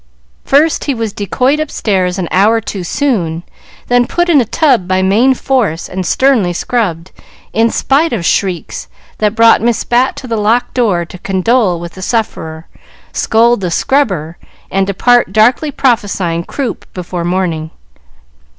[0.43, 3.43] First, he was decoyed upstairs an hour too soon,
[3.85, 7.11] then put in a tub by main force and sternly scrubbed,
[7.53, 8.87] in spite of shrieks
[9.19, 12.67] that brought Miss Bat to the locked door to condole with the sufferer,
[13.13, 14.39] scold the scrubber,
[14.71, 17.69] and depart, darkly prophesying croup before morning.